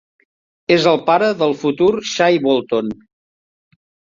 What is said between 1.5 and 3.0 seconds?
futur Shai Bolton.